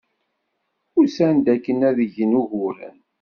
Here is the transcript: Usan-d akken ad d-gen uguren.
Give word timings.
Usan-d 0.99 1.45
akken 1.55 1.77
ad 1.89 1.93
d-gen 1.97 2.37
uguren. 2.41 2.97